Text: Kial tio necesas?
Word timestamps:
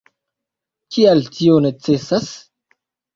Kial 0.95 1.21
tio 1.35 1.57
necesas? 1.65 2.31